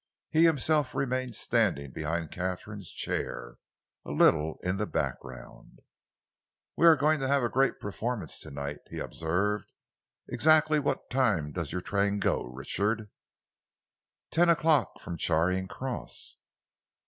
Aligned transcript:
He 0.31 0.45
himself 0.45 0.95
remained 0.95 1.35
standing 1.35 1.91
behind 1.91 2.31
Katharine's 2.31 2.89
chair, 2.91 3.57
a 4.03 4.09
little 4.09 4.57
in 4.63 4.77
the 4.77 4.87
background. 4.87 5.77
"We 6.75 6.87
are 6.87 6.95
going 6.95 7.19
to 7.19 7.27
have 7.27 7.43
a 7.43 7.49
great 7.49 7.79
performance 7.79 8.39
to 8.39 8.49
night," 8.49 8.79
he 8.89 8.97
observed. 8.97 9.71
"Exactly 10.27 10.79
what 10.79 11.11
time 11.11 11.51
does 11.51 11.71
your 11.71 11.81
train 11.81 12.17
go, 12.17 12.45
Richard?" 12.45 13.11
"Ten 14.31 14.49
o'clock 14.49 14.99
from 14.99 15.17
Charing 15.19 15.67
Cross." 15.67 16.37